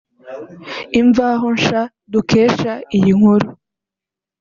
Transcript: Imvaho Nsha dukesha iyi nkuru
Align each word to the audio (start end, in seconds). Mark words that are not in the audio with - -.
Imvaho 0.99 1.47
Nsha 1.55 1.81
dukesha 2.13 2.73
iyi 2.97 3.11
nkuru 3.17 3.49